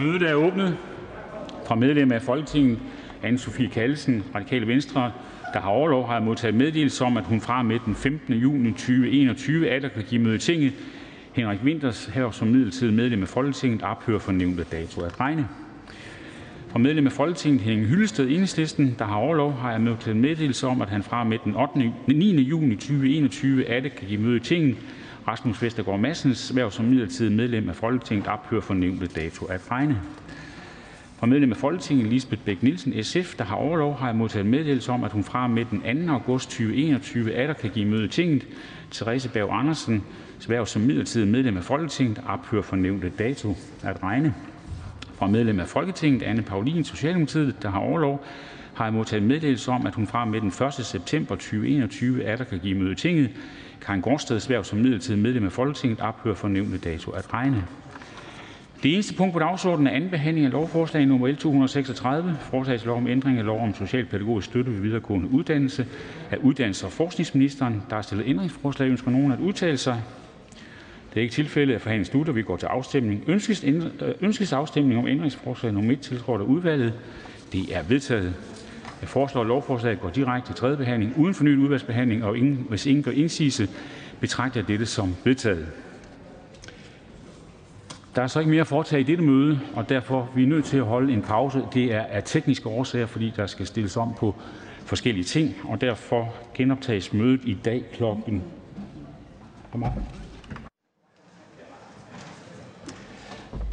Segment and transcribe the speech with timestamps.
[0.00, 0.76] Mødet er åbnet.
[1.66, 2.78] Fra medlem af Folketinget
[3.22, 5.12] Anne Sophie Callesen, Radikale Venstre,
[5.54, 8.34] der har overlov, har jeg modtaget meddelelse om, at hun fra med den 15.
[8.34, 10.72] juni 2021 atter kan give møde i Tinget.
[11.32, 15.48] Henrik Winters her som midlertidigt medlem af Folketinget ophører fra nævnte dato at regne.
[16.68, 20.82] Fra medlem af Folketinget Henning Hyllested, Enhedslisten, der har overlov, har jeg modtaget meddelelse om,
[20.82, 21.92] at han fra med den 8.
[22.06, 22.42] 9.
[22.42, 24.76] juni 2021 atter kan give møde i Tinget.
[25.28, 30.00] Rasmus Vestergaard Madsens hverv som midlertidigt medlem af Folketinget ophører fra nævnte dato at regne.
[31.18, 34.92] Fra medlem af Folketinget Lisbeth Bæk Nielsen (SF), der har overlov, har jeg modtaget meddelelse
[34.92, 36.12] om, at hun fra med den 2.
[36.12, 38.46] august 2021 atter kan give møde i Tinget.
[38.90, 40.04] Therese Berg Andersen
[40.46, 44.34] hverv som midlertidigt medlem af Folketinget ophører fra nævnte dato at regne.
[45.14, 48.24] Fra medlem af Folketinget Anne Paulin, Socialdemokratiet, der har overlov,
[48.74, 50.72] har jeg modtaget meddelelse om, at hun fra med den 1.
[50.86, 53.30] september 2021 atter kan give møde i Tinget.
[53.80, 57.64] Karin Gaardsteds hverv som midlertidigt medlem af Folketinget ophører fra nævnte dato at regne.
[58.82, 60.06] Det eneste punkt på dagsordenen er: 2.
[60.10, 61.26] behandling af lovforslag nr.
[61.26, 65.86] L 236: Forslag til lov om ændring af lov om socialpædagogisk støtte ved videregående uddannelse.
[66.30, 68.28] Af uddannelses- og forskningsministeren (Ane Halsboe-Jørgensen).
[68.30, 68.88] ændringsforslag.
[68.88, 70.02] Ønsker nogen at udtale sig?
[71.10, 71.80] Det er ikke tilfældet.
[71.80, 73.24] Forhandlingen er og vi går til afstemning.
[73.26, 73.84] Ønskes, øh,
[74.20, 75.92] ønskes afstemning om ændringsforslag nr.
[75.92, 76.92] 1, tiltrådt af udvalget?
[77.52, 78.34] Det er vedtaget.
[79.00, 82.86] Jeg foreslår, at lovforslaget går direkte til tredje behandling uden fornyet udvalgsbehandling, og ingen, hvis
[82.86, 83.68] ingen gør indsigelse,
[84.20, 85.66] betragter jeg dette som vedtaget.
[88.14, 90.64] Der er så ikke mere at foretage i dette møde, og derfor er vi nødt
[90.64, 91.62] til at holde en pause.
[91.74, 94.34] Det er af tekniske årsager, fordi der skal stilles om på
[94.84, 98.42] forskellige ting, og derfor genoptages mødet i dag klokken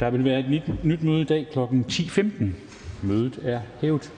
[0.00, 1.58] Der vil være et nyt møde i dag kl.
[1.58, 2.44] 10.15.
[3.02, 4.12] Mødet er hævet.